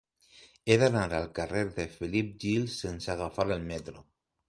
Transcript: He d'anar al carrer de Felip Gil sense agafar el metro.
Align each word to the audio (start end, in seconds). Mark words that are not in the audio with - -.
He 0.65 0.77
d'anar 0.83 1.03
al 1.17 1.27
carrer 1.41 1.63
de 1.77 1.87
Felip 1.99 2.35
Gil 2.47 2.69
sense 2.81 3.17
agafar 3.19 3.51
el 3.61 3.73
metro. 3.73 4.09